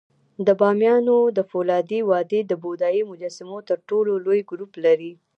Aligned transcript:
د 0.47 0.49
بامیانو 0.61 1.17
د 1.37 1.39
فولادي 1.49 1.99
وادي 2.09 2.41
د 2.45 2.51
بودایي 2.63 3.01
مجسمو 3.11 3.57
تر 3.69 3.77
ټولو 3.89 4.11
لوی 4.25 4.39
ګروپ 4.49 4.71
لري 4.85 5.11